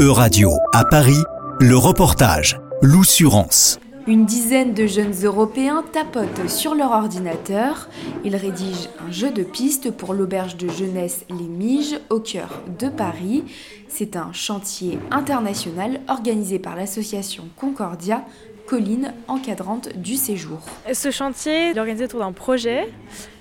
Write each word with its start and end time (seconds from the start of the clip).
E-Radio 0.00 0.52
à 0.72 0.86
Paris, 0.86 1.22
le 1.60 1.76
reportage, 1.76 2.58
l'oussurance. 2.80 3.78
Une 4.06 4.24
dizaine 4.24 4.72
de 4.72 4.86
jeunes 4.86 5.12
Européens 5.24 5.84
tapotent 5.92 6.48
sur 6.48 6.74
leur 6.74 6.92
ordinateur. 6.92 7.90
Ils 8.24 8.34
rédigent 8.34 8.88
un 9.06 9.12
jeu 9.12 9.30
de 9.30 9.42
piste 9.42 9.90
pour 9.90 10.14
l'auberge 10.14 10.56
de 10.56 10.70
jeunesse 10.70 11.26
Les 11.28 11.44
Miges 11.44 12.00
au 12.08 12.18
cœur 12.18 12.62
de 12.78 12.88
Paris. 12.88 13.44
C'est 13.88 14.16
un 14.16 14.32
chantier 14.32 14.98
international 15.10 16.00
organisé 16.08 16.58
par 16.58 16.76
l'association 16.76 17.44
Concordia, 17.58 18.24
colline 18.66 19.12
encadrante 19.28 19.94
du 19.98 20.16
séjour. 20.16 20.60
Ce 20.90 21.10
chantier 21.10 21.72
est 21.72 21.78
organisé 21.78 22.06
autour 22.06 22.20
d'un 22.20 22.32
projet 22.32 22.88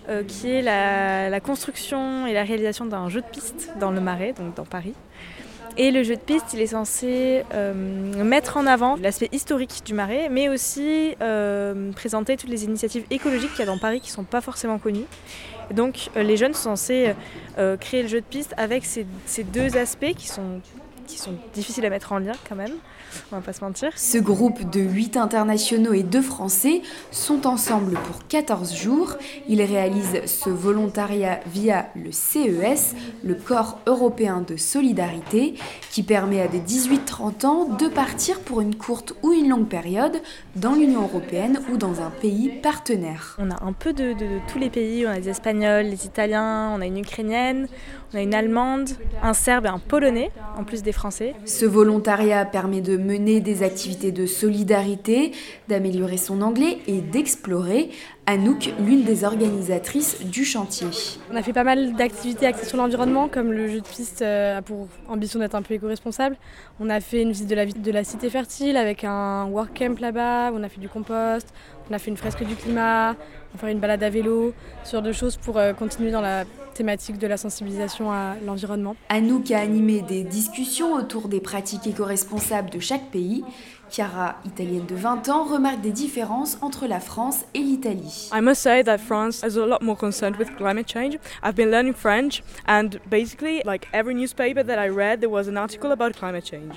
euh, 0.10 0.24
qui 0.26 0.50
est 0.50 0.62
la, 0.62 1.30
la, 1.30 1.40
construction 1.40 2.28
et 2.28 2.34
la 2.34 2.44
réalisation 2.44 2.86
d'un 2.86 3.08
jeu 3.08 3.22
de 3.22 3.28
piste 3.28 3.70
dans 3.80 3.92
le 3.92 4.02
Marais, 4.02 4.34
donc 4.34 4.56
dans 4.56 4.66
Paris. 4.66 4.94
Et 5.78 5.92
le 5.92 6.04
jeu 6.04 6.16
de 6.16 6.22
piste, 6.22 6.54
il 6.54 6.62
est 6.62 6.68
censé 6.68 7.44
euh, 7.54 7.74
mettre 8.24 8.58
en 8.58 8.66
avant 8.66 8.98
l'aspect 8.98 9.30
historique 9.32 9.82
du 9.86 9.94
marais, 9.94 10.28
mais 10.30 10.50
aussi 10.50 11.16
euh, 11.22 11.92
présenter 11.94 12.38
toutes 12.38 12.50
les 12.50 12.66
initiatives 12.66 13.06
écologiques 13.10 13.52
qu'il 13.52 13.60
y 13.60 13.64
a 13.64 13.66
dans 13.66 13.78
Paris 13.78 14.02
qui 14.02 14.10
ne 14.10 14.16
sont 14.16 14.24
pas 14.24 14.42
forcément 14.42 14.78
connues. 14.78 15.06
Donc 15.74 16.10
euh, 16.18 16.24
les 16.24 16.36
jeunes 16.38 16.54
sont 16.54 16.76
censés 16.76 17.14
créer 17.80 18.04
le 18.04 18.08
jeu 18.08 18.22
de 18.22 18.26
piste 18.26 18.54
avec 18.58 18.84
ces 18.86 19.44
deux 19.44 19.78
aspects 19.78 20.14
qui 20.18 20.28
sont 20.28 20.62
qui 21.10 21.18
sont 21.18 21.34
difficiles 21.54 21.86
à 21.86 21.90
mettre 21.90 22.12
en 22.12 22.20
lien 22.20 22.34
quand 22.48 22.56
même, 22.56 22.74
on 23.32 23.38
va 23.38 23.42
pas 23.42 23.54
se 23.54 23.64
mentir. 23.64 23.92
Ce 23.96 24.18
groupe 24.20 24.70
de 24.70 24.80
8 24.80 25.18
internationaux 25.18 25.94
et 25.94 26.04
2 26.04 26.22
français 26.22 26.84
sont 27.12 27.48
ensemble 27.48 27.94
pour 27.94 28.28
14 28.28 28.76
jours. 28.76 29.16
Ils 29.48 29.64
réalisent 29.64 30.22
ce 30.26 30.50
volontariat 30.50 31.40
via 31.48 31.88
le 31.96 32.12
CES, 32.12 32.96
le 33.24 33.34
Corps 33.34 33.80
européen 33.88 34.42
de 34.48 34.56
solidarité, 34.56 35.56
qui 35.90 36.04
permet 36.04 36.42
à 36.42 36.48
des 36.48 36.60
18-30 36.60 37.46
ans 37.46 37.66
de 37.66 37.88
partir 37.88 38.40
pour 38.42 38.62
une 38.62 38.76
courte 38.76 39.14
ou 39.24 39.34
une 39.34 39.50
longue 39.50 39.68
période 39.68 40.22
dans 40.56 40.74
l'Union 40.74 41.02
européenne 41.02 41.60
ou 41.72 41.78
dans 41.78 42.02
un 42.02 42.12
pays 42.12 42.50
partenaire. 42.62 43.36
On 43.40 43.50
a 43.50 43.64
un 43.64 43.74
peu 43.74 43.94
de, 43.94 44.14
de, 44.14 44.20
de 44.20 44.40
tous 44.52 44.60
les 44.60 44.70
pays, 44.70 45.08
on 45.08 45.10
a 45.10 45.20
des 45.20 45.30
Espagnols, 45.30 45.90
des 45.90 46.06
Italiens, 46.06 46.72
on 46.76 46.82
a 46.82 46.86
une 46.86 47.00
Ukrainienne, 47.00 47.68
on 48.14 48.18
a 48.18 48.22
une 48.22 48.36
Allemande, 48.36 48.90
un 49.24 49.34
Serbe 49.34 49.66
et 49.66 49.70
un 49.70 49.80
Polonais, 49.80 50.32
en 50.58 50.64
plus 50.64 50.84
des 50.84 50.92
Ce 51.46 51.66
volontariat 51.66 52.46
permet 52.46 52.82
de 52.82 52.98
mener 52.98 53.40
des 53.40 53.64
activités 53.64 54.12
de 54.12 54.26
solidarité, 54.26 55.32
d'améliorer 55.68 56.18
son 56.18 56.42
anglais 56.42 56.80
et 56.88 57.02
d'explorer. 57.02 57.90
Anouk, 58.30 58.72
l'une 58.86 59.06
des 59.06 59.24
organisatrices 59.24 60.24
du 60.24 60.46
chantier. 60.46 60.86
On 61.34 61.36
a 61.36 61.42
fait 61.42 61.52
pas 61.52 61.64
mal 61.64 61.96
d'activités 61.96 62.46
axées 62.46 62.68
sur 62.68 62.78
l'environnement, 62.78 63.28
comme 63.28 63.52
le 63.52 63.68
jeu 63.68 63.82
de 63.82 63.88
piste 63.88 64.22
a 64.22 64.62
pour 64.62 64.88
ambition 65.08 65.40
d'être 65.40 65.56
un 65.56 65.64
peu 65.64 65.74
éco-responsable. 65.74 66.38
On 66.80 66.92
a 66.92 67.00
fait 67.00 67.24
une 67.24 67.32
visite 67.32 67.50
de 67.50 67.56
la, 67.56 67.66
de 67.66 67.92
la 67.92 68.04
cité 68.04 68.30
fertile 68.30 68.78
avec 68.78 69.04
un 69.04 69.46
work 69.46 69.76
camp 69.76 70.00
là-bas, 70.00 70.52
on 70.54 70.62
a 70.62 70.70
fait 70.70 70.80
du 70.80 70.88
compost, 70.88 71.52
on 71.90 71.94
a 71.96 71.98
fait 71.98 72.12
une 72.12 72.18
fresque 72.18 72.44
du 72.44 72.56
climat, 72.56 73.16
on 73.52 73.58
va 73.58 73.60
faire 73.62 73.70
une 73.70 73.80
balade 73.80 74.04
à 74.04 74.12
vélo, 74.12 74.54
ce 74.84 74.92
genre 74.92 75.02
de 75.02 75.12
choses 75.12 75.36
pour 75.38 75.60
continuer 75.80 76.12
dans 76.12 76.22
la 76.22 76.46
thématique 76.76 77.18
de 77.18 77.26
la 77.28 77.36
sensibilisation 77.36 78.12
à 78.12 78.36
l'environnement. 78.46 78.96
Anouk 79.10 79.50
a 79.52 79.60
animé 79.60 80.02
des 80.02 80.24
discussions 80.24 80.94
autour 80.94 81.30
des 81.30 81.42
pratiques 81.42 81.88
éco-responsables 81.88 82.70
de 82.70 82.80
chaque 82.80 83.10
pays. 83.10 83.44
Chiara, 83.90 84.36
italienne 84.46 84.86
de 84.86 84.96
20 84.96 85.30
ans, 85.30 85.44
remarque 85.44 85.82
des 85.82 85.92
différences 85.92 86.58
entre 86.62 86.88
la 86.88 87.00
France 87.00 87.46
et 87.54 87.60
l'Italie. 87.60 88.30
I 88.32 88.42
must 88.42 88.62
say 88.62 88.84
that 88.84 89.00
France 89.00 89.44
is 89.44 89.58
a 89.58 89.66
lot 89.66 89.82
more 89.82 89.98
concerned 89.98 90.38
with 90.38 90.56
climate 90.58 90.88
change. 90.88 91.18
I've 91.42 91.56
been 91.56 91.72
learning 91.72 91.94
French 91.94 92.44
and 92.66 93.00
basically 93.10 93.62
like 93.66 93.88
every 93.94 94.14
newspaper 94.14 94.64
that 94.64 94.78
I 94.78 94.90
read 94.90 95.22
there 95.22 95.30
was 95.30 95.48
an 95.48 95.58
article 95.58 95.92
about 95.92 96.16
climate 96.16 96.46
change. 96.46 96.76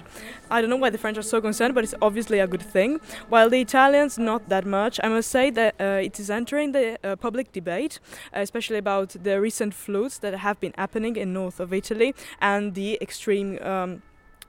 I 0.51 0.61
don't 0.61 0.71
know 0.71 0.77
why 0.77 0.91
the 0.91 0.99
French 0.99 1.19
are 1.19 1.23
so 1.23 1.41
concerned 1.41 1.75
but 1.75 1.85
it's 1.85 1.95
obviously 2.01 2.39
a 2.39 2.47
good 2.47 2.63
thing. 2.63 3.01
While 3.29 3.51
the 3.51 3.61
Italians 3.61 4.19
not 4.19 4.49
that 4.49 4.65
much. 4.65 4.99
I 5.03 5.09
must 5.09 5.31
say 5.31 5.51
that 5.51 5.75
uh, 5.81 6.01
it 6.03 6.19
is 6.19 6.31
entering 6.31 6.73
the 6.73 6.99
uh, 7.05 7.17
public 7.17 7.53
debate 7.53 8.01
especially 8.33 8.79
about 8.79 9.17
the 9.23 9.41
recent 9.41 9.75
floods 9.75 10.19
that 10.21 10.35
have 10.35 10.59
been 10.61 10.73
happening 10.77 11.17
in 11.17 11.33
north 11.33 11.61
of 11.61 11.73
Italy 11.73 12.15
and 12.41 12.75
the 12.75 12.99
extreme 13.01 13.59
um, 13.63 14.03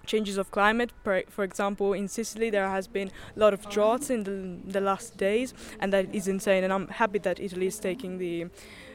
changes 0.06 0.38
of 0.38 0.52
climate. 0.52 0.92
For 1.30 1.44
example, 1.44 1.94
in 1.94 2.08
Sicily, 2.08 2.50
there 2.50 2.70
has 2.70 2.88
been 2.88 3.12
a 3.36 3.40
lot 3.40 3.54
of 3.54 3.70
droughts 3.70 4.10
in 4.10 4.24
the, 4.24 4.72
the 4.72 4.82
last 4.82 5.18
days, 5.18 5.54
and 5.80 5.92
that 5.94 6.14
is 6.14 6.28
insane. 6.28 6.64
And 6.64 6.74
I'm 6.74 6.88
happy 6.88 7.20
that 7.20 7.40
Italy 7.40 7.68
is 7.68 7.80
taking 7.80 8.18
the 8.18 8.48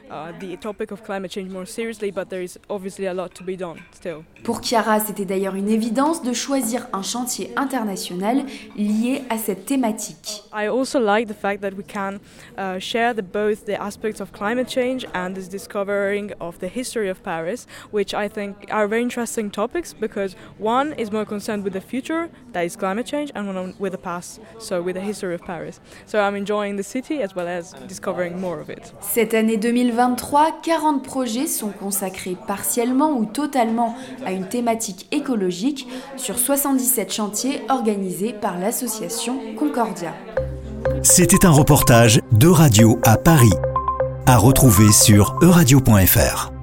Uh, 0.09 0.31
the 0.39 0.57
topic 0.57 0.91
of 0.91 1.03
climate 1.03 1.29
change 1.29 1.51
more 1.51 1.65
seriously, 1.65 2.09
but 2.09 2.29
there 2.29 2.41
is 2.41 2.57
obviously 2.69 3.05
a 3.05 3.13
lot 3.13 3.35
to 3.35 3.43
be 3.43 3.55
done 3.55 3.79
still. 3.91 4.23
Pour 4.43 4.61
Chiara, 4.61 4.99
c'était 4.99 5.25
d'ailleurs 5.25 5.55
une 5.55 5.69
évidence 5.69 6.23
de 6.23 6.33
choisir 6.33 6.87
un 6.93 7.03
chantier 7.03 7.51
international 7.57 8.43
lié 8.75 9.21
à 9.29 9.37
cette 9.37 9.65
thématique. 9.65 10.43
I 10.51 10.67
also 10.67 10.99
like 10.99 11.27
the 11.27 11.35
fact 11.35 11.61
that 11.61 11.75
we 11.75 11.83
can 11.83 12.19
uh, 12.57 12.79
share 12.79 13.13
the, 13.13 13.21
both 13.21 13.65
the 13.65 13.79
aspects 13.79 14.19
of 14.19 14.31
climate 14.31 14.67
change 14.67 15.05
and 15.13 15.35
this 15.35 15.47
discovering 15.47 16.31
of 16.39 16.57
the 16.59 16.67
history 16.67 17.09
of 17.09 17.21
Paris, 17.21 17.67
which 17.91 18.15
I 18.15 18.27
think 18.27 18.67
are 18.71 18.87
very 18.87 19.03
interesting 19.03 19.51
topics 19.51 19.93
because 19.93 20.35
one 20.57 20.93
is 20.93 21.11
more 21.11 21.25
concerned 21.25 21.63
with 21.63 21.73
the 21.73 21.81
future, 21.81 22.29
that 22.53 22.65
is 22.65 22.75
climate 22.75 23.05
change, 23.05 23.31
and 23.35 23.47
one 23.47 23.75
with 23.77 23.91
the 23.91 23.99
past, 23.99 24.39
so 24.59 24.81
with 24.81 24.95
the 24.95 25.01
history 25.01 25.35
of 25.35 25.41
Paris. 25.41 25.79
So 26.07 26.19
I'm 26.21 26.35
enjoying 26.35 26.77
the 26.77 26.83
city 26.83 27.21
as 27.21 27.35
well 27.35 27.47
as 27.47 27.73
discovering 27.87 28.39
more 28.41 28.59
of 28.59 28.69
it. 28.71 28.91
Cette 29.01 29.33
année 29.35 29.59
2020 29.59 29.98
2023, 29.99 30.61
40 30.63 31.03
projets 31.03 31.47
sont 31.47 31.71
consacrés 31.71 32.37
partiellement 32.47 33.17
ou 33.17 33.25
totalement 33.25 33.97
à 34.25 34.31
une 34.31 34.47
thématique 34.47 35.07
écologique 35.11 35.89
sur 36.15 36.39
77 36.39 37.11
chantiers 37.11 37.61
organisés 37.67 38.31
par 38.31 38.57
l'association 38.57 39.41
Concordia. 39.57 40.13
C'était 41.03 41.45
un 41.45 41.51
reportage 41.51 42.21
de 42.31 42.47
Radio 42.47 42.97
à 43.03 43.17
Paris, 43.17 43.51
à 44.25 44.37
retrouver 44.37 44.93
sur 44.93 45.37
euradio.fr. 45.41 46.58